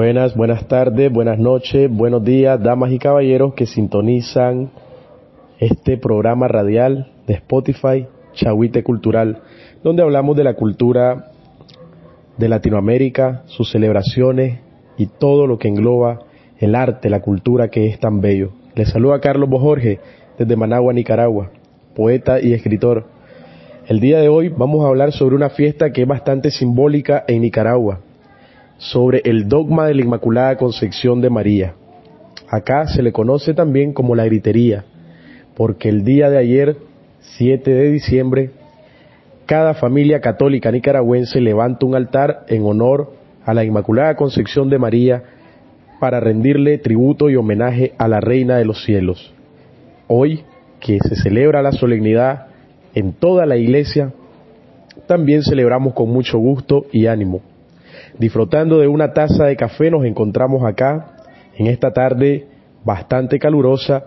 Buenas, 0.00 0.36
buenas 0.36 0.68
tardes, 0.68 1.12
buenas 1.12 1.40
noches, 1.40 1.90
buenos 1.90 2.22
días, 2.22 2.62
damas 2.62 2.92
y 2.92 3.00
caballeros 3.00 3.54
que 3.54 3.66
sintonizan 3.66 4.70
este 5.58 5.96
programa 5.98 6.46
radial 6.46 7.10
de 7.26 7.34
Spotify, 7.34 8.06
Chahuite 8.32 8.84
Cultural, 8.84 9.42
donde 9.82 10.02
hablamos 10.04 10.36
de 10.36 10.44
la 10.44 10.54
cultura 10.54 11.32
de 12.36 12.48
Latinoamérica, 12.48 13.42
sus 13.46 13.72
celebraciones 13.72 14.60
y 14.98 15.06
todo 15.06 15.48
lo 15.48 15.58
que 15.58 15.66
engloba 15.66 16.20
el 16.60 16.76
arte, 16.76 17.10
la 17.10 17.20
cultura 17.20 17.66
que 17.66 17.88
es 17.88 17.98
tan 17.98 18.20
bello. 18.20 18.52
Les 18.76 18.90
saluda 18.90 19.18
Carlos 19.18 19.50
Bojorge 19.50 19.98
desde 20.38 20.54
Managua, 20.54 20.92
Nicaragua, 20.92 21.50
poeta 21.96 22.40
y 22.40 22.52
escritor. 22.52 23.06
El 23.88 23.98
día 23.98 24.20
de 24.20 24.28
hoy 24.28 24.48
vamos 24.48 24.84
a 24.84 24.88
hablar 24.90 25.10
sobre 25.10 25.34
una 25.34 25.50
fiesta 25.50 25.90
que 25.90 26.02
es 26.02 26.08
bastante 26.08 26.52
simbólica 26.52 27.24
en 27.26 27.42
Nicaragua, 27.42 27.98
sobre 28.78 29.22
el 29.24 29.48
dogma 29.48 29.86
de 29.86 29.94
la 29.94 30.02
Inmaculada 30.02 30.56
Concepción 30.56 31.20
de 31.20 31.30
María. 31.30 31.74
Acá 32.48 32.86
se 32.86 33.02
le 33.02 33.12
conoce 33.12 33.52
también 33.52 33.92
como 33.92 34.14
la 34.14 34.24
gritería, 34.24 34.84
porque 35.54 35.88
el 35.88 36.04
día 36.04 36.30
de 36.30 36.38
ayer, 36.38 36.76
7 37.36 37.70
de 37.70 37.90
diciembre, 37.90 38.50
cada 39.46 39.74
familia 39.74 40.20
católica 40.20 40.70
nicaragüense 40.70 41.40
levanta 41.40 41.86
un 41.86 41.96
altar 41.96 42.44
en 42.48 42.64
honor 42.64 43.12
a 43.44 43.52
la 43.52 43.64
Inmaculada 43.64 44.14
Concepción 44.14 44.70
de 44.70 44.78
María 44.78 45.24
para 46.00 46.20
rendirle 46.20 46.78
tributo 46.78 47.28
y 47.28 47.36
homenaje 47.36 47.92
a 47.98 48.06
la 48.06 48.20
Reina 48.20 48.56
de 48.56 48.64
los 48.64 48.84
Cielos. 48.84 49.34
Hoy, 50.06 50.44
que 50.80 50.98
se 51.00 51.16
celebra 51.16 51.62
la 51.62 51.72
solemnidad 51.72 52.46
en 52.94 53.12
toda 53.12 53.44
la 53.44 53.56
iglesia, 53.56 54.12
también 55.06 55.42
celebramos 55.42 55.94
con 55.94 56.08
mucho 56.10 56.38
gusto 56.38 56.86
y 56.92 57.06
ánimo 57.06 57.42
Disfrutando 58.18 58.78
de 58.78 58.88
una 58.88 59.12
taza 59.12 59.44
de 59.44 59.56
café 59.56 59.90
nos 59.90 60.04
encontramos 60.04 60.64
acá 60.64 61.16
en 61.56 61.68
esta 61.68 61.92
tarde 61.92 62.46
bastante 62.84 63.38
calurosa 63.38 64.04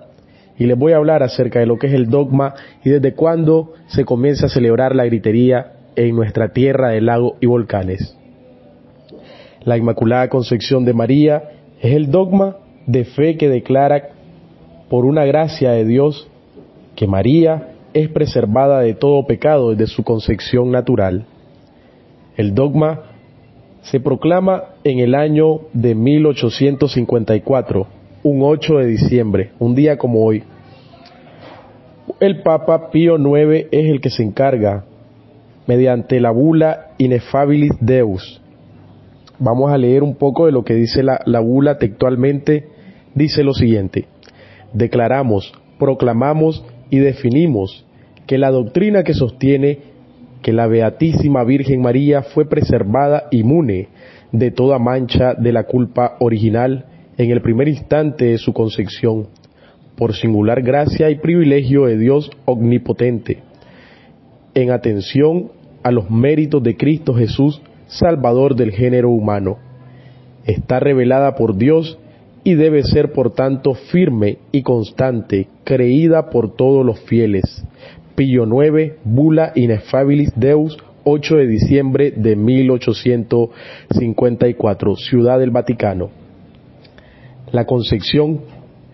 y 0.58 0.66
les 0.66 0.78
voy 0.78 0.92
a 0.92 0.98
hablar 0.98 1.24
acerca 1.24 1.60
de 1.60 1.66
lo 1.66 1.78
que 1.78 1.88
es 1.88 1.94
el 1.94 2.10
dogma 2.10 2.54
y 2.84 2.90
desde 2.90 3.14
cuándo 3.14 3.74
se 3.88 4.04
comienza 4.04 4.48
a 4.48 4.50
celebrar 4.50 4.96
la 4.96 5.06
gritería 5.06 5.74
en 5.96 6.16
nuestra 6.16 6.50
tierra 6.50 6.90
de 6.90 7.02
lagos 7.02 7.34
y 7.40 7.46
volcanes. 7.46 8.18
La 9.64 9.78
Inmaculada 9.78 10.28
Concepción 10.28 10.84
de 10.84 10.94
María 10.94 11.44
es 11.82 11.94
el 11.94 12.12
dogma 12.12 12.58
de 12.88 13.06
fe 13.06 13.38
que 13.38 13.48
declara 13.48 14.10
por 14.90 15.06
una 15.06 15.24
gracia 15.24 15.72
de 15.72 15.86
Dios 15.86 16.28
que 16.96 17.08
María 17.08 17.70
es 17.94 18.10
preservada 18.10 18.82
de 18.82 18.94
todo 18.94 19.26
pecado 19.26 19.72
desde 19.72 19.88
su 19.88 20.04
concepción 20.04 20.70
natural. 20.72 21.26
El 22.36 22.54
dogma 22.56 23.11
se 23.82 24.00
proclama 24.00 24.64
en 24.84 25.00
el 25.00 25.16
año 25.16 25.62
de 25.74 25.96
1854, 25.96 27.88
un 28.24 28.42
8 28.44 28.78
de 28.78 28.86
diciembre, 28.86 29.52
un 29.60 29.76
día 29.76 29.98
como 29.98 30.24
hoy. 30.24 30.44
El 32.20 32.42
Papa 32.44 32.92
Pío 32.92 33.18
IX 33.18 33.68
es 33.72 33.90
el 33.90 34.02
que 34.02 34.10
se 34.10 34.24
encarga, 34.24 34.86
mediante 35.66 36.20
la 36.20 36.32
bula 36.32 36.92
Ineffabilis 36.98 37.74
Deus. 37.80 38.42
Vamos 39.40 39.72
a 39.72 39.78
leer 39.78 40.04
un 40.04 40.16
poco 40.16 40.46
de 40.46 40.52
lo 40.52 40.64
que 40.64 40.76
dice 40.76 41.02
la, 41.02 41.22
la 41.26 41.40
bula 41.40 41.78
textualmente. 41.78 42.68
Dice 43.16 43.44
lo 43.44 43.54
siguiente, 43.54 44.06
declaramos, 44.74 45.52
proclamamos 45.80 46.64
y 46.90 47.00
definimos 47.00 47.86
que 48.28 48.38
la 48.38 48.52
doctrina 48.52 49.04
que 49.04 49.14
sostiene 49.14 49.91
que 50.42 50.54
la 50.54 50.68
Beatísima 50.68 51.44
Virgen 51.44 51.82
María 51.82 52.24
fue 52.24 52.46
preservada 52.46 53.28
inmune 53.32 53.90
de 54.32 54.52
toda 54.52 54.80
mancha 54.80 55.34
de 55.34 55.52
la 55.52 55.64
culpa 55.64 56.16
original 56.20 56.86
en 57.18 57.32
el 57.32 57.42
primer 57.42 57.68
instante 57.68 58.26
de 58.26 58.38
su 58.38 58.54
concepción, 58.54 59.28
por 59.96 60.16
singular 60.16 60.62
gracia 60.62 61.10
y 61.10 61.16
privilegio 61.16 61.86
de 61.86 61.98
Dios 61.98 62.32
omnipotente, 62.46 63.40
en 64.56 64.72
atención 64.72 65.52
a 65.84 65.92
los 65.92 66.10
méritos 66.10 66.64
de 66.64 66.76
Cristo 66.78 67.14
Jesús, 67.14 67.62
Salvador 67.88 68.56
del 68.56 68.72
género 68.72 69.10
humano. 69.10 69.58
Está 70.46 70.80
revelada 70.80 71.36
por 71.36 71.56
Dios 71.56 72.00
y 72.44 72.56
debe 72.56 72.84
ser 72.84 73.12
por 73.12 73.34
tanto 73.34 73.74
firme 73.74 74.40
y 74.52 74.64
constante, 74.64 75.48
creída 75.64 76.30
por 76.30 76.56
todos 76.56 76.86
los 76.86 77.00
fieles, 77.02 77.64
Pío 78.16 78.46
IX, 78.46 78.94
Bula 79.04 79.52
Ineffabilis 79.56 80.32
Deus, 80.36 80.78
8 81.04 81.38
de 81.38 81.48
diciembre 81.48 82.12
de 82.12 82.36
1854, 82.36 84.96
Ciudad 84.96 85.40
del 85.40 85.50
Vaticano. 85.52 86.12
La 87.52 87.66
concepción 87.66 88.42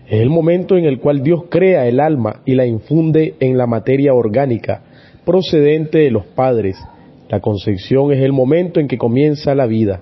es 0.06 0.20
el 0.20 0.30
momento 0.30 0.76
en 0.76 0.86
el 0.86 1.00
cual 1.00 1.22
Dios 1.22 1.44
crea 1.48 1.86
el 1.86 2.00
alma 2.00 2.40
y 2.44 2.54
la 2.54 2.66
infunde 2.66 3.36
en 3.40 3.56
la 3.58 3.66
materia 3.66 4.14
orgánica 4.14 4.82
procedente 5.28 5.98
de 5.98 6.10
los 6.10 6.24
padres. 6.24 6.82
La 7.28 7.40
concepción 7.40 8.10
es 8.12 8.22
el 8.22 8.32
momento 8.32 8.80
en 8.80 8.88
que 8.88 8.96
comienza 8.96 9.54
la 9.54 9.66
vida. 9.66 10.00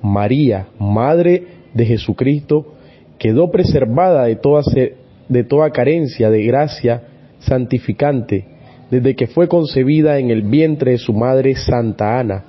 María, 0.00 0.68
Madre 0.78 1.42
de 1.74 1.84
Jesucristo, 1.84 2.72
quedó 3.18 3.50
preservada 3.50 4.24
de 4.24 4.36
toda, 4.36 4.62
de 5.28 5.44
toda 5.44 5.72
carencia 5.72 6.30
de 6.30 6.42
gracia 6.44 7.02
santificante 7.40 8.44
desde 8.90 9.14
que 9.14 9.26
fue 9.26 9.48
concebida 9.48 10.18
en 10.18 10.30
el 10.30 10.42
vientre 10.42 10.92
de 10.92 10.98
su 10.98 11.12
madre 11.12 11.54
Santa 11.54 12.18
Ana, 12.18 12.44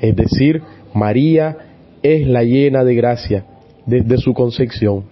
es 0.00 0.14
decir, 0.14 0.62
María 0.92 1.56
es 2.02 2.26
la 2.26 2.42
llena 2.42 2.84
de 2.84 2.94
gracia 2.94 3.44
desde 3.86 4.18
su 4.18 4.34
concepción. 4.34 5.04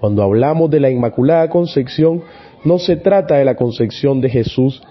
Cuando 0.00 0.22
hablamos 0.22 0.70
de 0.70 0.80
la 0.80 0.90
Inmaculada 0.90 1.48
Concepción, 1.48 2.22
no 2.64 2.78
se 2.78 2.96
trata 2.96 3.36
de 3.36 3.44
la 3.44 3.54
concepción 3.54 4.20
de 4.20 4.28
Jesús, 4.30 4.82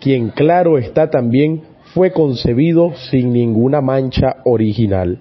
quien 0.00 0.30
claro 0.30 0.78
está 0.78 1.10
también 1.10 1.62
fue 1.94 2.12
concebido 2.12 2.94
sin 3.10 3.32
ninguna 3.32 3.80
mancha 3.80 4.36
original. 4.44 5.18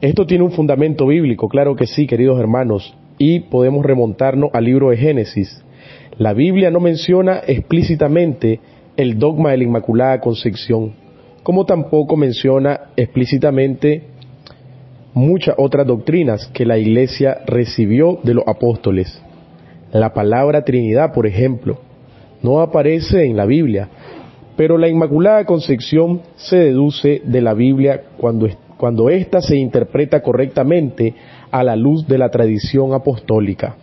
Esto 0.00 0.26
tiene 0.26 0.44
un 0.44 0.52
fundamento 0.52 1.06
bíblico, 1.06 1.48
claro 1.48 1.74
que 1.74 1.86
sí, 1.86 2.06
queridos 2.06 2.38
hermanos, 2.38 2.96
y 3.18 3.40
podemos 3.40 3.84
remontarnos 3.84 4.50
al 4.52 4.64
libro 4.64 4.90
de 4.90 4.96
Génesis, 4.96 5.64
la 6.18 6.32
Biblia 6.32 6.70
no 6.72 6.80
menciona 6.80 7.40
explícitamente 7.46 8.58
el 8.96 9.20
dogma 9.20 9.52
de 9.52 9.58
la 9.58 9.64
Inmaculada 9.64 10.20
Concepción, 10.20 10.92
como 11.44 11.64
tampoco 11.64 12.16
menciona 12.16 12.88
explícitamente 12.96 14.02
muchas 15.14 15.54
otras 15.56 15.86
doctrinas 15.86 16.48
que 16.52 16.66
la 16.66 16.76
Iglesia 16.76 17.38
recibió 17.46 18.18
de 18.24 18.34
los 18.34 18.44
apóstoles. 18.48 19.22
La 19.92 20.12
palabra 20.12 20.64
Trinidad, 20.64 21.12
por 21.12 21.24
ejemplo, 21.24 21.78
no 22.42 22.60
aparece 22.60 23.24
en 23.24 23.36
la 23.36 23.46
Biblia, 23.46 23.88
pero 24.56 24.76
la 24.76 24.88
Inmaculada 24.88 25.44
Concepción 25.44 26.22
se 26.34 26.56
deduce 26.56 27.22
de 27.24 27.40
la 27.40 27.54
Biblia 27.54 28.02
cuando, 28.16 28.48
cuando 28.76 29.08
ésta 29.08 29.40
se 29.40 29.56
interpreta 29.56 30.20
correctamente 30.20 31.14
a 31.52 31.62
la 31.62 31.76
luz 31.76 32.08
de 32.08 32.18
la 32.18 32.28
tradición 32.28 32.92
apostólica 32.92 33.76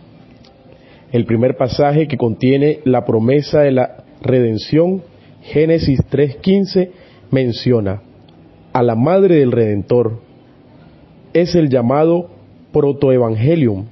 el 1.12 1.24
primer 1.24 1.56
pasaje 1.56 2.08
que 2.08 2.16
contiene 2.16 2.80
la 2.84 3.04
promesa 3.04 3.60
de 3.60 3.72
la 3.72 4.04
redención, 4.22 5.02
Génesis 5.42 6.00
3.15, 6.10 6.90
menciona 7.30 8.02
a 8.72 8.82
la 8.82 8.94
madre 8.94 9.36
del 9.36 9.52
Redentor. 9.52 10.20
Es 11.32 11.54
el 11.54 11.68
llamado 11.68 12.30
protoevangelium, 12.72 13.86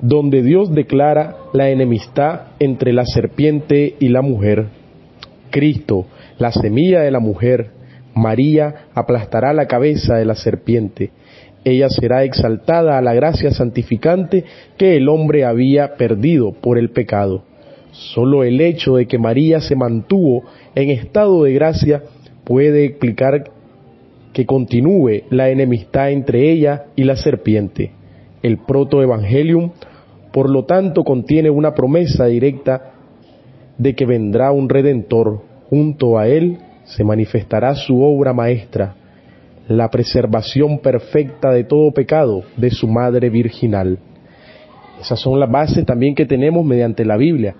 donde 0.00 0.42
Dios 0.42 0.72
declara 0.72 1.36
la 1.52 1.68
enemistad 1.70 2.48
entre 2.58 2.92
la 2.92 3.04
serpiente 3.04 3.96
y 3.98 4.08
la 4.08 4.22
mujer. 4.22 4.66
Cristo, 5.50 6.06
la 6.38 6.52
semilla 6.52 7.00
de 7.00 7.10
la 7.10 7.20
mujer, 7.20 7.70
María 8.14 8.86
aplastará 8.94 9.52
la 9.52 9.66
cabeza 9.66 10.16
de 10.16 10.24
la 10.24 10.34
serpiente 10.34 11.10
ella 11.64 11.88
será 11.90 12.24
exaltada 12.24 12.96
a 12.96 13.02
la 13.02 13.14
gracia 13.14 13.50
santificante 13.50 14.44
que 14.76 14.96
el 14.96 15.08
hombre 15.08 15.44
había 15.44 15.94
perdido 15.94 16.52
por 16.52 16.78
el 16.78 16.90
pecado. 16.90 17.44
Solo 17.92 18.44
el 18.44 18.60
hecho 18.60 18.96
de 18.96 19.06
que 19.06 19.18
María 19.18 19.60
se 19.60 19.76
mantuvo 19.76 20.44
en 20.74 20.90
estado 20.90 21.44
de 21.44 21.52
gracia 21.52 22.02
puede 22.44 22.84
explicar 22.84 23.50
que 24.32 24.46
continúe 24.46 25.22
la 25.30 25.50
enemistad 25.50 26.10
entre 26.10 26.50
ella 26.50 26.86
y 26.96 27.04
la 27.04 27.16
serpiente. 27.16 27.90
El 28.42 28.58
protoevangelium, 28.58 29.72
por 30.32 30.48
lo 30.48 30.64
tanto, 30.64 31.04
contiene 31.04 31.50
una 31.50 31.74
promesa 31.74 32.26
directa 32.26 32.92
de 33.76 33.94
que 33.94 34.06
vendrá 34.06 34.52
un 34.52 34.68
redentor. 34.68 35.42
Junto 35.68 36.18
a 36.18 36.28
él 36.28 36.58
se 36.84 37.04
manifestará 37.04 37.74
su 37.74 38.02
obra 38.02 38.32
maestra, 38.32 38.94
la 39.70 39.88
preservación 39.88 40.80
perfecta 40.80 41.52
de 41.52 41.62
todo 41.62 41.92
pecado 41.92 42.42
de 42.56 42.72
su 42.72 42.88
madre 42.88 43.30
virginal. 43.30 44.00
Esas 45.00 45.20
son 45.20 45.38
las 45.38 45.48
bases 45.48 45.86
también 45.86 46.16
que 46.16 46.26
tenemos 46.26 46.64
mediante 46.64 47.04
la 47.04 47.16
Biblia. 47.16 47.54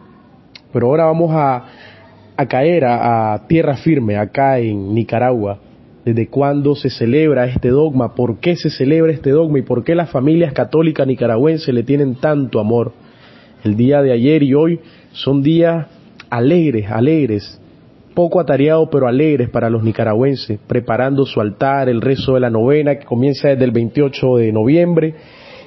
Pero 0.73 0.89
ahora 0.89 1.05
vamos 1.05 1.31
a, 1.33 1.67
caer 2.49 2.85
a, 2.85 3.41
tierra 3.47 3.77
firme 3.77 4.17
acá 4.17 4.59
en 4.59 4.93
Nicaragua, 4.93 5.61
desde 6.05 6.27
cuándo 6.27 6.75
se 6.75 6.91
celebra 6.91 7.47
este 7.47 7.69
dogma, 7.69 8.17
por 8.17 8.39
qué 8.39 8.57
se 8.57 8.71
celebra 8.71 9.13
este 9.13 9.31
dogma 9.31 9.61
y 9.61 9.63
por 9.63 9.85
qué 9.85 9.95
las 9.95 10.11
familias 10.11 10.53
católicas 10.53 11.07
nicaragüenses 11.07 11.73
le 11.73 11.85
tienen 11.85 12.17
tanto 12.17 12.59
amor. 12.59 12.93
El 13.63 13.77
día 13.77 14.03
de 14.03 14.11
ayer 14.11 14.43
y 14.43 14.55
hoy 14.55 14.81
son 15.13 15.45
días 15.45 15.87
alegres, 16.29 16.91
alegres, 16.91 17.61
poco 18.15 18.41
atareados 18.41 18.89
pero 18.91 19.09
alegres 19.09 19.49
para 19.49 19.71
los 19.71 19.83
nicaragüenses, 19.83 20.59
preparando 20.67 21.25
su 21.25 21.41
altar, 21.41 21.89
el 21.89 22.01
rezo 22.01 22.35
de 22.35 22.41
la 22.41 22.51
novena 22.51 22.97
que 22.97 23.05
comienza 23.05 23.49
desde 23.49 23.65
el 23.65 23.71
28 23.71 24.37
de 24.37 24.53
noviembre. 24.53 25.15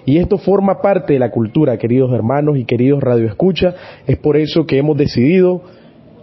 Y 0.05 0.17
esto 0.17 0.37
forma 0.37 0.81
parte 0.81 1.13
de 1.13 1.19
la 1.19 1.31
cultura, 1.31 1.77
queridos 1.77 2.11
hermanos 2.13 2.57
y 2.57 2.65
queridos 2.65 3.01
radioescuchas. 3.01 3.75
Es 4.05 4.17
por 4.17 4.37
eso 4.37 4.65
que 4.65 4.77
hemos 4.77 4.97
decidido 4.97 5.61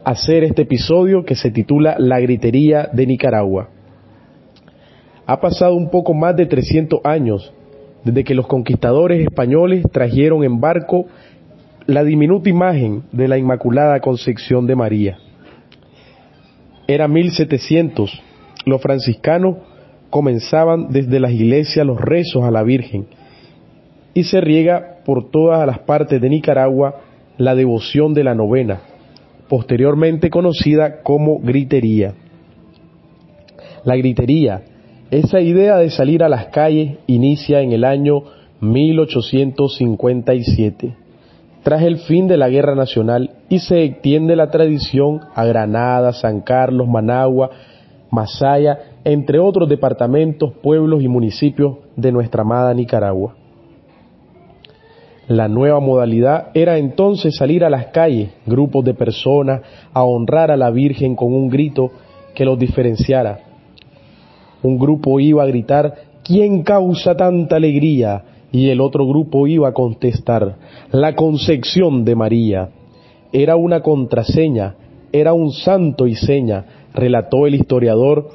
hacer 0.05 0.44
este 0.44 0.62
episodio 0.62 1.25
que 1.25 1.34
se 1.34 1.50
titula 1.50 1.96
La 1.99 2.20
gritería 2.20 2.88
de 2.93 3.06
Nicaragua. 3.06 3.69
Ha 5.26 5.40
pasado 5.40 5.75
un 5.75 5.90
poco 5.90 6.12
más 6.12 6.37
de 6.37 6.46
300 6.46 7.00
años 7.05 7.52
desde 8.05 8.25
que 8.25 8.34
los 8.34 8.46
conquistadores 8.46 9.20
españoles 9.22 9.84
trajeron 9.93 10.43
en 10.44 10.61
barco 10.61 11.06
la 11.87 12.05
diminuta 12.05 12.49
imagen 12.49 13.02
de 13.12 13.28
la 13.28 13.38
Inmaculada 13.38 14.00
Concepción 14.00 14.67
de 14.67 14.76
María. 14.76 15.19
Era 16.91 17.07
1700. 17.07 18.11
Los 18.67 18.83
franciscanos 18.83 19.59
comenzaban 20.11 20.89
desde 20.91 21.21
las 21.21 21.31
iglesias 21.31 21.87
los 21.87 22.01
rezos 22.01 22.43
a 22.43 22.51
la 22.51 22.65
Virgen 22.65 23.07
y 24.13 24.25
se 24.25 24.41
riega 24.41 24.97
por 25.05 25.31
todas 25.31 25.65
las 25.65 25.79
partes 25.79 26.21
de 26.21 26.29
Nicaragua 26.29 26.97
la 27.39 27.55
devoción 27.55 28.13
de 28.13 28.25
la 28.25 28.35
novena, 28.35 28.81
posteriormente 29.49 30.31
conocida 30.31 31.03
como 31.03 31.39
gritería. 31.39 32.15
La 33.85 33.95
gritería, 33.95 34.63
esa 35.13 35.41
idea 35.41 35.77
de 35.77 35.91
salir 35.91 36.25
a 36.25 36.29
las 36.29 36.47
calles, 36.47 36.99
inicia 37.07 37.61
en 37.61 37.71
el 37.71 37.85
año 37.85 38.25
1857, 38.63 40.97
tras 41.63 41.83
el 41.83 41.99
fin 41.99 42.27
de 42.27 42.37
la 42.37 42.49
Guerra 42.49 42.75
Nacional, 42.75 43.31
y 43.50 43.58
se 43.58 43.82
extiende 43.82 44.37
la 44.37 44.49
tradición 44.50 45.20
a 45.35 45.44
Granada, 45.44 46.12
San 46.12 46.41
Carlos, 46.41 46.88
Managua, 46.88 47.50
Masaya, 48.11 48.79
entre 49.05 49.41
otros 49.41 49.69
departamentos, 49.69 50.52
pueblos 50.62 51.02
y 51.02 51.08
municipios 51.08 51.79
de 51.97 52.12
nuestra 52.12 52.43
amada 52.43 52.73
Nicaragua. 52.73 53.35
La 55.26 55.49
nueva 55.49 55.81
modalidad 55.81 56.49
era 56.55 56.79
entonces 56.79 57.37
salir 57.37 57.64
a 57.64 57.70
las 57.70 57.87
calles, 57.87 58.31
grupos 58.47 58.85
de 58.85 58.94
personas, 58.94 59.62
a 59.93 60.05
honrar 60.05 60.53
a 60.53 60.56
la 60.56 60.70
Virgen 60.70 61.17
con 61.17 61.35
un 61.35 61.49
grito 61.49 61.91
que 62.35 62.44
los 62.44 62.58
diferenciara. 62.58 63.41
Un 64.62 64.79
grupo 64.79 65.19
iba 65.19 65.43
a 65.43 65.46
gritar, 65.46 65.94
¿quién 66.23 66.62
causa 66.62 67.17
tanta 67.17 67.56
alegría? 67.56 68.23
Y 68.53 68.69
el 68.69 68.81
otro 68.81 69.06
grupo 69.06 69.49
iba 69.49 69.69
a 69.69 69.73
contestar, 69.73 70.56
la 70.93 71.14
concepción 71.17 72.05
de 72.05 72.14
María. 72.14 72.69
Era 73.32 73.56
una 73.56 73.81
contraseña, 73.81 74.75
era 75.12 75.32
un 75.32 75.53
santo 75.53 76.06
y 76.06 76.15
seña, 76.15 76.65
relató 76.94 77.47
el 77.47 77.55
historiador 77.55 78.29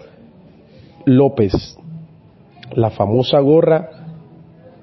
López. 1.06 1.78
La 2.74 2.90
famosa 2.90 3.40
gorra 3.40 3.90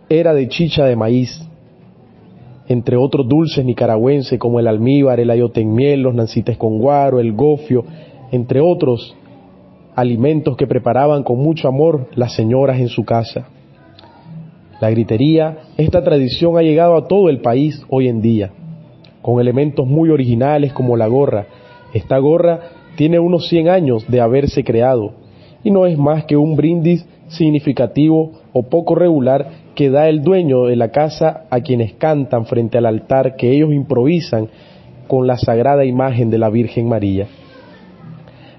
era 0.08 0.34
de 0.34 0.48
chicha 0.48 0.84
de 0.84 0.96
maíz, 0.96 1.48
entre 2.68 2.96
otros 2.96 3.28
dulces 3.28 3.64
nicaragüenses 3.64 4.38
como 4.38 4.60
el 4.60 4.68
almíbar, 4.68 5.20
el 5.20 5.30
ayotenmiel, 5.30 6.02
los 6.02 6.14
nancites 6.14 6.56
con 6.56 6.78
guaro, 6.78 7.18
el 7.18 7.32
gofio, 7.32 7.84
entre 8.30 8.60
otros 8.60 9.16
alimentos 9.94 10.56
que 10.56 10.66
preparaban 10.66 11.22
con 11.22 11.38
mucho 11.38 11.68
amor 11.68 12.08
las 12.14 12.34
señoras 12.34 12.78
en 12.78 12.88
su 12.88 13.04
casa. 13.04 13.48
La 14.80 14.90
gritería, 14.90 15.58
esta 15.76 16.02
tradición 16.02 16.56
ha 16.56 16.62
llegado 16.62 16.96
a 16.96 17.06
todo 17.06 17.28
el 17.28 17.40
país 17.40 17.82
hoy 17.88 18.08
en 18.08 18.20
día, 18.20 18.52
con 19.22 19.40
elementos 19.40 19.86
muy 19.86 20.10
originales 20.10 20.72
como 20.72 20.96
la 20.96 21.06
gorra. 21.06 21.46
Esta 21.94 22.18
gorra 22.18 22.60
tiene 22.96 23.18
unos 23.18 23.48
100 23.48 23.68
años 23.68 24.04
de 24.08 24.20
haberse 24.20 24.64
creado 24.64 25.14
y 25.64 25.70
no 25.70 25.86
es 25.86 25.96
más 25.96 26.24
que 26.24 26.36
un 26.36 26.56
brindis 26.56 27.06
significativo 27.28 28.32
o 28.52 28.64
poco 28.64 28.94
regular 28.94 29.48
que 29.74 29.90
da 29.90 30.08
el 30.08 30.22
dueño 30.22 30.64
de 30.64 30.76
la 30.76 30.90
casa 30.90 31.44
a 31.48 31.60
quienes 31.60 31.94
cantan 31.94 32.44
frente 32.46 32.78
al 32.78 32.86
altar 32.86 33.36
que 33.36 33.52
ellos 33.52 33.72
improvisan 33.72 34.48
con 35.08 35.26
la 35.26 35.38
sagrada 35.38 35.84
imagen 35.84 36.30
de 36.30 36.38
la 36.38 36.50
Virgen 36.50 36.88
María. 36.88 37.26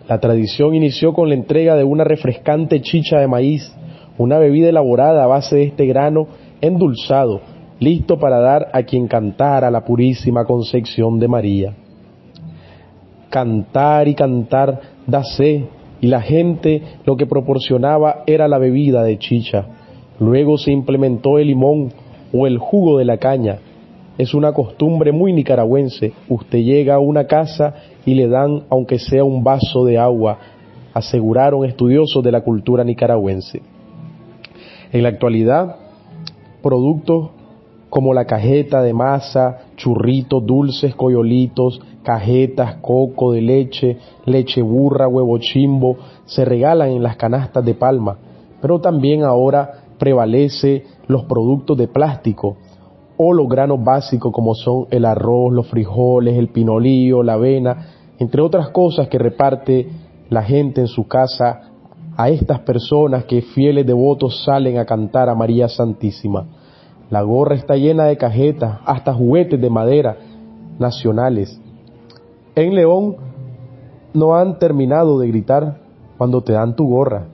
La 0.08 0.20
tradición 0.20 0.76
inició 0.76 1.14
con 1.14 1.30
la 1.30 1.36
entrega 1.36 1.76
de 1.76 1.84
una 1.84 2.04
refrescante 2.04 2.82
chicha 2.82 3.20
de 3.20 3.28
maíz, 3.28 3.74
una 4.18 4.38
bebida 4.38 4.70
elaborada 4.70 5.24
a 5.24 5.28
base 5.28 5.56
de 5.56 5.64
este 5.64 5.86
grano 5.86 6.28
endulzado, 6.62 7.42
listo 7.84 8.18
para 8.18 8.40
dar 8.40 8.70
a 8.74 8.84
quien 8.84 9.08
cantara 9.08 9.70
la 9.70 9.84
purísima 9.84 10.46
concepción 10.46 11.20
de 11.20 11.28
María. 11.28 11.74
Cantar 13.30 14.08
y 14.08 14.16
cantar 14.16 14.80
da 15.06 15.24
sed, 15.24 15.64
y 16.02 16.08
la 16.08 16.22
gente 16.22 16.82
lo 17.06 17.16
que 17.16 17.26
proporcionaba 17.26 18.24
era 18.28 18.48
la 18.48 18.58
bebida 18.58 19.04
de 19.04 19.18
chicha 19.18 19.68
Luego 20.20 20.58
se 20.58 20.72
implementó 20.72 21.40
el 21.40 21.48
limón 21.48 21.92
o 22.32 22.48
el 22.48 22.58
jugo 22.58 22.98
de 22.98 23.06
la 23.06 23.18
caña. 23.18 23.58
Es 24.18 24.34
una 24.34 24.54
costumbre 24.54 25.12
muy 25.12 25.34
nicaragüense. 25.34 26.14
Usted 26.30 26.60
llega 26.60 26.96
a 26.96 27.00
una 27.00 27.26
casa 27.26 27.74
y 28.06 28.14
le 28.14 28.28
dan 28.28 28.64
aunque 28.70 29.00
sea 29.00 29.24
un 29.24 29.44
vaso 29.44 29.86
de 29.86 29.98
agua, 29.98 30.38
aseguraron 30.94 31.66
estudiosos 31.66 32.24
de 32.24 32.32
la 32.32 32.42
cultura 32.42 32.84
nicaragüense. 32.84 33.62
En 34.92 35.04
la 35.04 35.10
actualidad, 35.10 35.78
productos 36.62 37.32
como 37.94 38.16
la 38.16 38.26
cajeta 38.26 38.82
de 38.82 38.92
masa, 38.92 39.68
churritos, 39.76 40.44
dulces, 40.44 40.96
coyolitos, 40.96 41.80
cajetas, 42.02 42.78
coco 42.82 43.34
de 43.34 43.42
leche, 43.44 44.00
leche 44.26 44.64
burra, 44.64 45.08
huevo 45.08 45.38
chimbo, 45.38 45.98
se 46.26 46.44
regalan 46.44 46.90
en 46.90 47.04
las 47.04 47.18
canastas 47.18 47.64
de 47.64 47.76
palma, 47.76 48.18
pero 48.60 48.82
también 48.82 49.22
ahora 49.24 49.84
prevalece 50.00 50.86
los 51.06 51.26
productos 51.26 51.78
de 51.78 51.88
plástico 51.88 52.58
o 53.16 53.32
los 53.32 53.48
granos 53.48 53.84
básicos 53.84 54.34
como 54.34 54.56
son 54.56 54.88
el 54.90 55.06
arroz, 55.06 55.54
los 55.54 55.68
frijoles, 55.68 56.36
el 56.36 56.48
pinolillo, 56.48 57.22
la 57.22 57.34
avena, 57.34 57.90
entre 58.18 58.42
otras 58.42 58.70
cosas 58.70 59.08
que 59.08 59.20
reparte 59.20 59.88
la 60.32 60.42
gente 60.42 60.82
en 60.82 60.88
su 60.88 61.08
casa 61.08 61.70
a 62.18 62.30
estas 62.30 62.62
personas 62.62 63.26
que 63.26 63.44
fieles 63.44 63.86
devotos 63.86 64.44
salen 64.44 64.80
a 64.80 64.86
cantar 64.86 65.30
a 65.30 65.36
María 65.36 65.70
Santísima. 65.70 66.48
La 67.14 67.22
gorra 67.22 67.54
está 67.54 67.76
llena 67.76 68.06
de 68.06 68.18
cajetas, 68.18 68.80
hasta 68.86 69.14
juguetes 69.14 69.62
de 69.62 69.70
madera 69.70 70.18
nacionales. 70.80 71.62
En 72.56 72.74
León 72.74 73.18
no 74.16 74.36
han 74.36 74.58
terminado 74.58 75.20
de 75.20 75.28
gritar 75.28 75.78
cuando 76.18 76.42
te 76.42 76.54
dan 76.54 76.76
tu 76.76 76.88
gorra 76.88 77.28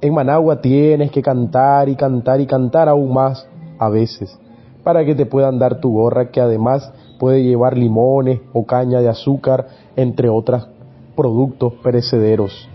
en 0.00 0.14
Managua 0.14 0.60
tienes 0.60 1.10
que 1.10 1.22
cantar 1.22 1.88
y 1.88 1.96
cantar 1.96 2.40
y 2.40 2.46
cantar 2.46 2.88
aún 2.88 3.12
más 3.12 3.48
a 3.80 3.88
veces 3.88 4.38
para 4.84 5.04
que 5.04 5.16
te 5.16 5.26
puedan 5.26 5.58
dar 5.58 5.80
tu 5.80 5.90
gorra 5.90 6.30
que 6.30 6.40
además 6.40 6.92
puede 7.18 7.42
llevar 7.42 7.76
limones 7.76 8.40
o 8.52 8.64
caña 8.64 9.00
de 9.00 9.08
azúcar, 9.08 9.66
entre 9.96 10.28
otros 10.28 10.68
productos 11.16 11.72
perecederos. 11.82 12.68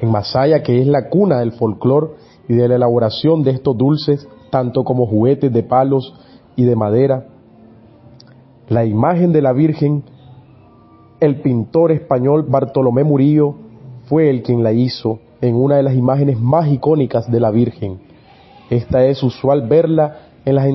En 0.00 0.12
Masaya, 0.12 0.62
que 0.62 0.80
es 0.80 0.86
la 0.86 1.08
cuna 1.08 1.40
del 1.40 1.52
folclore 1.52 2.10
y 2.48 2.54
de 2.54 2.68
la 2.68 2.76
elaboración 2.76 3.42
de 3.42 3.50
estos 3.50 3.76
dulces, 3.76 4.28
tanto 4.52 4.84
como 4.84 5.06
juguetes 5.06 5.50
de 5.50 5.62
palos 5.62 6.14
y 6.56 6.64
de 6.64 6.76
madera, 6.76 7.24
la 8.68 8.84
imagen 8.84 9.32
de 9.32 9.40
la 9.40 9.54
Virgen, 9.54 10.04
el 11.20 11.40
pintor 11.40 11.90
español 11.90 12.44
Bartolomé 12.46 13.02
Murillo 13.02 13.54
fue 14.04 14.28
el 14.28 14.42
quien 14.42 14.62
la 14.62 14.72
hizo 14.72 15.20
en 15.40 15.54
una 15.54 15.76
de 15.76 15.82
las 15.82 15.94
imágenes 15.94 16.38
más 16.38 16.68
icónicas 16.68 17.30
de 17.32 17.40
la 17.40 17.50
Virgen. 17.50 18.00
Esta 18.68 19.06
es 19.06 19.22
usual 19.22 19.66
verla 19.68 20.18
en 20.44 20.54
las, 20.54 20.66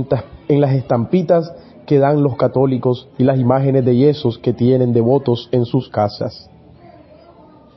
en 0.47 0.59
las 0.59 0.73
estampitas 0.73 1.53
que 1.85 1.99
dan 1.99 2.23
los 2.23 2.35
católicos 2.35 3.07
y 3.19 3.25
las 3.25 3.39
imágenes 3.39 3.85
de 3.85 3.95
yesos 3.95 4.39
que 4.39 4.53
tienen 4.53 4.91
devotos 4.91 5.49
en 5.51 5.65
sus 5.65 5.87
casas. 5.89 6.49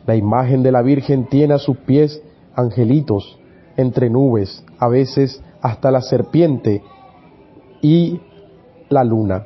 La 0.07 0.16
imagen 0.16 0.62
de 0.62 0.73
la 0.73 0.80
Virgen 0.80 1.26
tiene 1.26 1.52
a 1.52 1.59
sus 1.59 1.76
pies 1.76 2.23
angelitos 2.54 3.38
entre 3.76 4.09
nubes, 4.09 4.64
a 4.78 4.88
veces 4.88 5.42
hasta 5.62 5.90
la 5.90 6.02
serpiente 6.02 6.82
y 7.82 8.20
la 8.88 9.04
luna. 9.04 9.44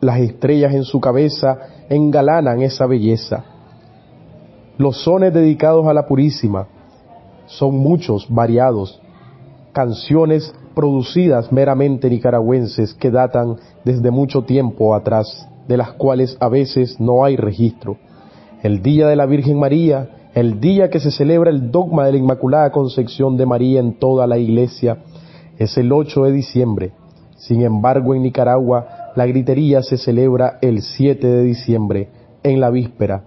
Las 0.00 0.18
estrellas 0.20 0.74
en 0.74 0.84
su 0.84 1.00
cabeza 1.00 1.58
engalanan 1.88 2.62
esa 2.62 2.86
belleza. 2.86 3.44
Los 4.78 5.02
sones 5.04 5.32
dedicados 5.32 5.86
a 5.86 5.94
la 5.94 6.06
Purísima 6.06 6.66
son 7.46 7.76
muchos, 7.76 8.26
variados, 8.28 9.00
canciones 9.72 10.54
producidas 10.74 11.52
meramente 11.52 12.08
nicaragüenses 12.08 12.94
que 12.94 13.10
datan 13.10 13.56
desde 13.84 14.10
mucho 14.10 14.42
tiempo 14.42 14.94
atrás, 14.94 15.48
de 15.68 15.76
las 15.76 15.92
cuales 15.92 16.36
a 16.40 16.48
veces 16.48 16.98
no 16.98 17.24
hay 17.24 17.36
registro. 17.36 17.96
El 18.62 18.82
Día 18.82 19.06
de 19.06 19.16
la 19.16 19.26
Virgen 19.26 19.58
María 19.58 20.08
el 20.34 20.60
día 20.60 20.88
que 20.88 20.98
se 20.98 21.10
celebra 21.10 21.50
el 21.50 21.70
dogma 21.70 22.06
de 22.06 22.12
la 22.12 22.18
Inmaculada 22.18 22.72
Concepción 22.72 23.36
de 23.36 23.44
María 23.44 23.80
en 23.80 23.98
toda 23.98 24.26
la 24.26 24.38
Iglesia 24.38 24.98
es 25.58 25.76
el 25.76 25.92
8 25.92 26.24
de 26.24 26.32
diciembre. 26.32 26.92
Sin 27.36 27.60
embargo, 27.60 28.14
en 28.14 28.22
Nicaragua 28.22 29.12
la 29.14 29.26
gritería 29.26 29.82
se 29.82 29.98
celebra 29.98 30.58
el 30.62 30.80
7 30.80 31.26
de 31.26 31.42
diciembre, 31.42 32.08
en 32.42 32.60
la 32.60 32.70
víspera. 32.70 33.24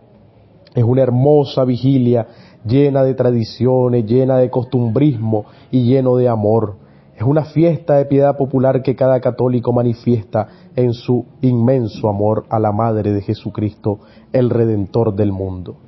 Es 0.73 0.83
una 0.83 1.03
hermosa 1.03 1.63
vigilia 1.63 2.25
llena 2.65 3.03
de 3.03 3.13
tradiciones, 3.13 4.05
llena 4.07 4.37
de 4.37 4.49
costumbrismo 4.49 5.45
y 5.69 5.83
lleno 5.83 6.15
de 6.15 6.27
amor. 6.27 6.77
Es 7.15 7.21
una 7.21 7.45
fiesta 7.45 7.97
de 7.97 8.05
piedad 8.05 8.35
popular 8.35 8.81
que 8.81 8.95
cada 8.95 9.21
católico 9.21 9.71
manifiesta 9.71 10.47
en 10.75 10.93
su 10.93 11.23
inmenso 11.41 12.09
amor 12.09 12.45
a 12.49 12.57
la 12.57 12.71
Madre 12.71 13.13
de 13.13 13.21
Jesucristo, 13.21 13.99
el 14.33 14.49
Redentor 14.49 15.15
del 15.15 15.31
mundo. 15.31 15.84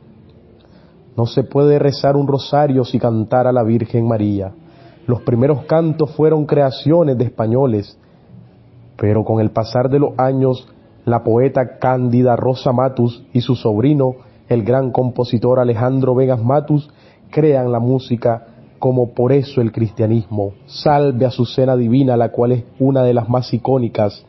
No 1.18 1.26
se 1.26 1.44
puede 1.44 1.80
rezar 1.80 2.16
un 2.16 2.28
rosario 2.28 2.86
sin 2.86 3.00
cantar 3.00 3.48
a 3.48 3.52
la 3.52 3.64
Virgen 3.64 4.08
María. 4.08 4.52
Los 5.08 5.22
primeros 5.24 5.64
cantos 5.64 6.12
fueron 6.16 6.46
creaciones 6.46 7.18
de 7.18 7.26
españoles, 7.26 7.98
pero 8.98 9.26
con 9.26 9.42
el 9.42 9.50
pasar 9.50 9.90
de 9.90 9.98
los 9.98 10.12
años, 10.20 10.68
la 11.06 11.24
poeta 11.24 11.80
Cándida 11.80 12.36
Rosa 12.36 12.72
Matus 12.72 13.26
y 13.34 13.42
su 13.42 13.56
sobrino, 13.56 14.14
el 14.48 14.64
gran 14.64 14.92
compositor 14.92 15.60
Alejandro 15.60 16.14
Vegas 16.14 16.44
Matus, 16.44 16.88
crean 17.32 17.72
la 17.72 17.80
música 17.80 18.46
como 18.78 19.16
por 19.16 19.32
eso 19.32 19.60
el 19.60 19.72
cristianismo. 19.72 20.52
Salve 20.68 21.26
a 21.26 21.32
su 21.32 21.46
cena 21.46 21.76
divina, 21.76 22.16
la 22.16 22.30
cual 22.30 22.52
es 22.52 22.64
una 22.78 23.02
de 23.02 23.16
las 23.16 23.28
más 23.28 23.52
icónicas 23.56 24.24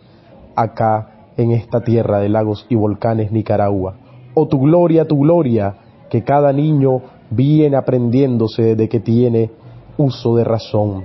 acá 0.57 1.33
en 1.37 1.51
esta 1.51 1.83
tierra 1.83 2.19
de 2.19 2.31
lagos 2.31 2.65
y 2.71 2.77
volcanes 2.77 3.31
Nicaragua. 3.31 3.97
Oh 4.33 4.49
tu 4.49 4.59
gloria, 4.59 5.07
tu 5.07 5.19
gloria, 5.19 5.75
que 6.11 6.25
cada 6.25 6.53
niño 6.53 7.03
viene 7.31 7.77
aprendiéndose 7.77 8.63
desde 8.63 8.89
que 8.89 9.01
tiene 9.01 9.51
uso 9.97 10.37
de 10.37 10.45
razón. 10.45 11.05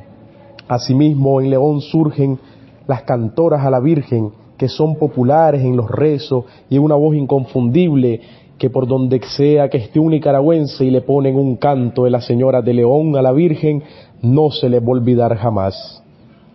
Asimismo, 0.67 1.41
en 1.41 1.49
León 1.49 1.81
surgen 1.81 2.39
las 2.87 3.03
cantoras 3.03 3.65
a 3.65 3.69
la 3.69 3.79
Virgen, 3.79 4.31
que 4.57 4.67
son 4.67 4.95
populares 4.95 5.63
en 5.63 5.75
los 5.75 5.89
rezos 5.89 6.45
y 6.69 6.77
una 6.77 6.95
voz 6.95 7.15
inconfundible 7.15 8.21
que 8.57 8.69
por 8.69 8.87
donde 8.87 9.19
sea 9.35 9.69
que 9.69 9.77
esté 9.77 9.99
un 9.99 10.11
nicaragüense 10.11 10.85
y 10.85 10.91
le 10.91 11.01
ponen 11.01 11.35
un 11.35 11.57
canto 11.57 12.05
de 12.05 12.11
la 12.11 12.21
Señora 12.21 12.61
de 12.61 12.73
León 12.73 13.15
a 13.17 13.21
la 13.21 13.31
Virgen, 13.31 13.83
no 14.21 14.51
se 14.51 14.69
le 14.69 14.79
va 14.79 14.87
a 14.87 14.91
olvidar 14.91 15.35
jamás. 15.35 16.01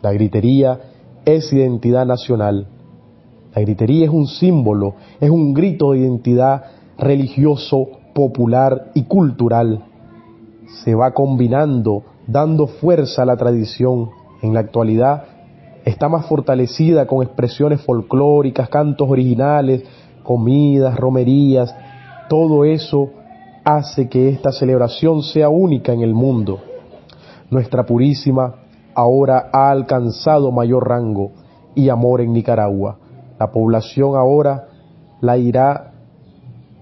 La 0.01 0.13
gritería 0.13 0.81
es 1.25 1.53
identidad 1.53 2.07
nacional. 2.07 2.67
La 3.55 3.63
gritería 3.63 4.07
es 4.07 4.11
un 4.11 4.27
símbolo, 4.27 4.95
es 5.21 5.29
un 5.29 5.53
grito 5.53 5.93
de 5.93 5.99
identidad 5.99 6.63
religioso 6.97 7.89
popular 8.19 8.91
y 8.95 9.05
cultural. 9.05 9.85
Se 10.83 10.93
va 10.93 11.13
combinando, 11.13 12.03
dando 12.27 12.67
fuerza 12.67 13.23
a 13.23 13.25
la 13.25 13.37
tradición. 13.37 14.11
En 14.43 14.55
la 14.55 14.59
actualidad 14.59 15.23
está 15.85 16.09
más 16.09 16.27
fortalecida 16.27 17.07
con 17.07 17.23
expresiones 17.23 17.81
folclóricas, 17.83 18.69
cantos 18.71 19.09
originales, 19.09 19.85
comidas, 20.25 20.97
romerías. 20.97 21.73
Todo 22.29 22.65
eso 22.65 23.11
hace 23.63 24.09
que 24.09 24.31
esta 24.31 24.51
celebración 24.51 25.23
sea 25.23 25.49
única 25.49 25.93
en 25.93 26.01
el 26.01 26.13
mundo. 26.13 26.59
Nuestra 27.51 27.87
Purísima 27.87 28.57
ahora 28.97 29.49
ha 29.53 29.71
alcanzado 29.71 30.51
mayor 30.51 30.89
rango 30.89 31.31
y 31.77 31.89
amor 31.89 32.21
en 32.21 32.33
Nicaragua. 32.33 32.99
La 33.39 33.53
población 33.53 34.17
ahora 34.17 34.67
la 35.21 35.39
irá 35.39 35.88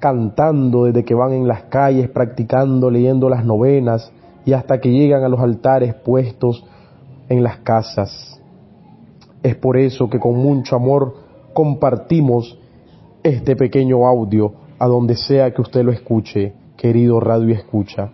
cantando 0.06 0.84
desde 0.84 1.04
que 1.04 1.14
van 1.14 1.32
en 1.32 1.48
las 1.48 1.64
calles, 1.64 2.08
practicando, 2.08 2.90
leyendo 2.90 3.28
las 3.28 3.44
novenas 3.44 4.12
y 4.44 4.52
hasta 4.52 4.78
que 4.78 4.92
llegan 4.92 5.24
a 5.24 5.28
los 5.28 5.40
altares 5.40 5.96
puestos 5.96 6.64
en 7.28 7.42
las 7.42 7.56
casas. 7.58 8.40
Es 9.42 9.56
por 9.56 9.76
eso 9.76 10.08
que 10.08 10.20
con 10.20 10.36
mucho 10.36 10.76
amor 10.76 11.12
compartimos 11.52 12.56
este 13.24 13.56
pequeño 13.56 14.06
audio 14.06 14.52
a 14.78 14.86
donde 14.86 15.16
sea 15.16 15.52
que 15.52 15.60
usted 15.60 15.82
lo 15.82 15.90
escuche, 15.90 16.52
querido 16.76 17.18
radio 17.18 17.52
escucha. 17.52 18.10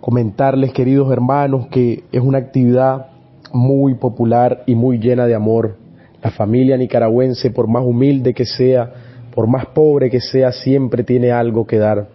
Comentarles, 0.00 0.72
queridos 0.72 1.10
hermanos, 1.10 1.66
que 1.66 2.04
es 2.12 2.22
una 2.22 2.38
actividad 2.38 3.06
muy 3.52 3.94
popular 3.94 4.62
y 4.66 4.76
muy 4.76 4.98
llena 4.98 5.26
de 5.26 5.34
amor. 5.34 5.78
La 6.22 6.30
familia 6.30 6.76
nicaragüense, 6.76 7.50
por 7.50 7.66
más 7.66 7.84
humilde 7.84 8.32
que 8.34 8.44
sea, 8.44 9.01
por 9.34 9.48
más 9.48 9.66
pobre 9.66 10.10
que 10.10 10.20
sea, 10.20 10.52
siempre 10.52 11.04
tiene 11.04 11.32
algo 11.32 11.66
que 11.66 11.78
dar. 11.78 12.08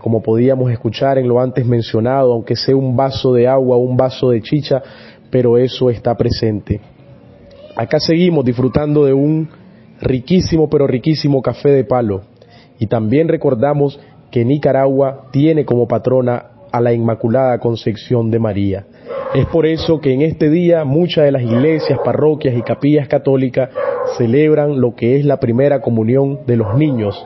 Como 0.00 0.22
podíamos 0.22 0.70
escuchar 0.70 1.18
en 1.18 1.26
lo 1.26 1.40
antes 1.40 1.66
mencionado, 1.66 2.32
aunque 2.32 2.54
sea 2.54 2.76
un 2.76 2.96
vaso 2.96 3.32
de 3.32 3.48
agua, 3.48 3.76
un 3.76 3.96
vaso 3.96 4.30
de 4.30 4.40
chicha, 4.40 4.82
pero 5.30 5.58
eso 5.58 5.90
está 5.90 6.16
presente. 6.16 6.80
Acá 7.76 7.98
seguimos 7.98 8.44
disfrutando 8.44 9.04
de 9.04 9.12
un 9.12 9.48
riquísimo, 10.00 10.68
pero 10.68 10.86
riquísimo 10.86 11.42
café 11.42 11.70
de 11.70 11.84
palo. 11.84 12.22
Y 12.78 12.86
también 12.86 13.28
recordamos 13.28 13.98
que 14.30 14.44
Nicaragua 14.44 15.28
tiene 15.32 15.64
como 15.64 15.88
patrona 15.88 16.44
a 16.70 16.80
la 16.80 16.92
Inmaculada 16.92 17.58
Concepción 17.58 18.30
de 18.30 18.38
María. 18.38 18.86
Es 19.34 19.46
por 19.46 19.66
eso 19.66 20.00
que 20.00 20.12
en 20.12 20.22
este 20.22 20.50
día 20.50 20.84
muchas 20.84 21.24
de 21.24 21.32
las 21.32 21.42
iglesias, 21.42 21.98
parroquias 22.04 22.56
y 22.56 22.62
capillas 22.62 23.08
católicas 23.08 23.70
celebran 24.16 24.80
lo 24.80 24.94
que 24.94 25.16
es 25.16 25.24
la 25.24 25.38
primera 25.38 25.80
comunión 25.80 26.40
de 26.46 26.56
los 26.56 26.76
niños, 26.76 27.24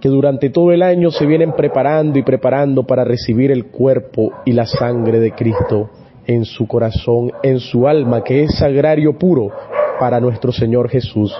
que 0.00 0.08
durante 0.08 0.50
todo 0.50 0.72
el 0.72 0.82
año 0.82 1.10
se 1.10 1.26
vienen 1.26 1.52
preparando 1.52 2.18
y 2.18 2.22
preparando 2.22 2.84
para 2.84 3.04
recibir 3.04 3.50
el 3.50 3.66
cuerpo 3.66 4.32
y 4.44 4.52
la 4.52 4.66
sangre 4.66 5.20
de 5.20 5.32
Cristo 5.32 5.90
en 6.26 6.44
su 6.44 6.66
corazón, 6.66 7.32
en 7.42 7.60
su 7.60 7.86
alma, 7.86 8.22
que 8.22 8.44
es 8.44 8.58
sagrario 8.58 9.18
puro 9.18 9.50
para 9.98 10.20
nuestro 10.20 10.52
Señor 10.52 10.88
Jesús. 10.88 11.34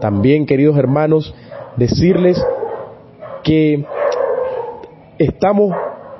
También, 0.00 0.46
queridos 0.46 0.76
hermanos, 0.76 1.34
decirles 1.76 2.42
que 3.42 3.84
estamos 5.18 5.74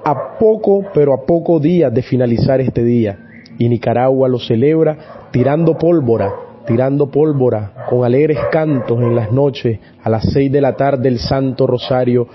a 0.04 0.38
poco, 0.38 0.84
pero 0.94 1.12
a 1.12 1.26
poco 1.26 1.60
días 1.60 1.92
de 1.92 2.02
finalizar 2.02 2.60
este 2.60 2.82
día 2.82 3.18
y 3.58 3.68
Nicaragua 3.68 4.28
lo 4.28 4.38
celebra 4.38 5.28
tirando 5.30 5.76
pólvora 5.76 6.47
tirando 6.68 7.10
pólvora 7.10 7.86
con 7.88 8.04
alegres 8.04 8.38
cantos 8.52 9.00
en 9.00 9.16
las 9.16 9.32
noches 9.32 9.78
a 10.02 10.10
las 10.10 10.22
seis 10.30 10.52
de 10.52 10.60
la 10.60 10.76
tarde 10.76 11.08
el 11.08 11.18
Santo 11.18 11.66
Rosario 11.66 12.28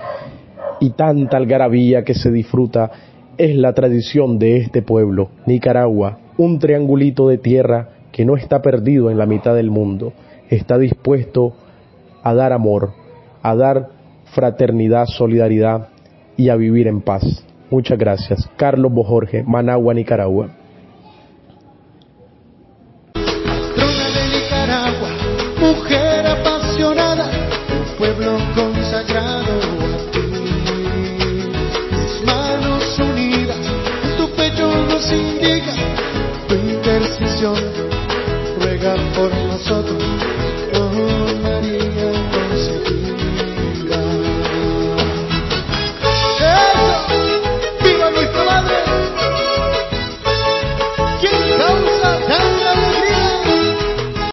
y 0.80 0.90
tanta 0.90 1.38
algarabía 1.38 2.04
que 2.04 2.16
se 2.16 2.32
disfruta 2.32 2.92
es 3.38 3.56
la 3.56 3.74
tradición 3.74 4.40
de 4.40 4.58
este 4.58 4.82
pueblo, 4.82 5.30
Nicaragua, 5.46 6.18
un 6.38 6.58
triangulito 6.58 7.28
de 7.28 7.38
tierra 7.38 7.90
que 8.12 8.26
no 8.26 8.36
está 8.36 8.62
perdido 8.62 9.12
en 9.12 9.20
la 9.20 9.28
mitad 9.28 9.54
del 9.54 9.70
mundo, 9.70 10.14
está 10.50 10.80
dispuesto 10.80 11.54
a 12.24 12.34
dar 12.34 12.54
amor, 12.54 12.92
a 13.44 13.56
dar 13.56 13.90
fraternidad, 14.34 15.06
solidaridad 15.06 15.90
y 16.38 16.50
a 16.50 16.56
vivir 16.56 16.88
en 16.88 17.02
paz. 17.02 17.46
Muchas 17.70 18.00
gracias. 18.00 18.50
Carlos 18.56 18.92
Bojorge, 18.92 19.44
Managua, 19.44 19.94
Nicaragua. 19.94 20.63